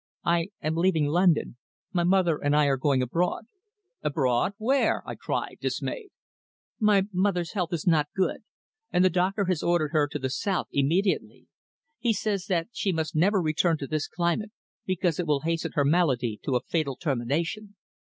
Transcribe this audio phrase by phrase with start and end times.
[0.25, 1.57] "I am leaving London.
[1.93, 3.43] My mother and I are going abroad."
[4.01, 4.53] "Abroad?
[4.57, 6.09] Where?" I cried, dismayed.
[6.79, 8.37] "My mother's health is not good,
[8.91, 11.45] and the doctor has ordered her to the South immediately.
[11.99, 14.49] He says that she must never return to this climate,
[14.87, 17.75] because it will hasten her malady to a fatal termination.